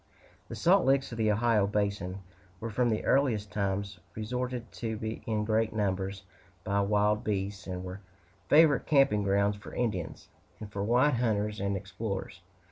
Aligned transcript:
The 0.47 0.55
salt 0.55 0.83
licks 0.83 1.11
of 1.11 1.19
the 1.19 1.31
Ohio 1.31 1.67
basin 1.67 2.23
were 2.59 2.71
from 2.71 2.89
the 2.89 3.05
earliest 3.05 3.51
times 3.51 3.99
resorted 4.15 4.71
to 4.71 5.21
in 5.27 5.45
great 5.45 5.73
numbers 5.73 6.23
by 6.63 6.81
wild 6.81 7.23
beasts, 7.23 7.67
and 7.67 7.83
were 7.83 7.99
favorite 8.49 8.87
camping 8.87 9.21
grounds 9.21 9.57
for 9.57 9.75
Indians, 9.75 10.27
and 10.59 10.71
for 10.71 10.83
white 10.83 11.17
hunters 11.19 11.59
and 11.59 11.77
explorers. 11.77 12.41